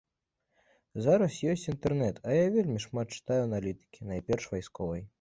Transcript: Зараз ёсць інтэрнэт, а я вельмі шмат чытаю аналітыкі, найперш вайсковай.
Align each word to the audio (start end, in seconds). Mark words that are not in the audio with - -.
Зараз 1.07 1.33
ёсць 1.53 1.67
інтэрнэт, 1.75 2.15
а 2.27 2.35
я 2.39 2.49
вельмі 2.57 2.79
шмат 2.89 3.07
чытаю 3.19 3.41
аналітыкі, 3.47 4.01
найперш 4.15 4.53
вайсковай. 4.57 5.09